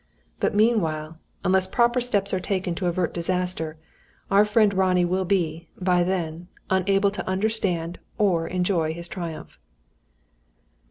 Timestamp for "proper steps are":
1.67-2.39